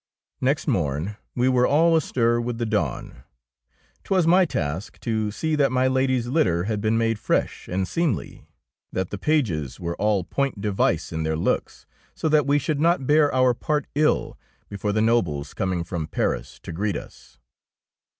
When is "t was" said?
4.03-4.25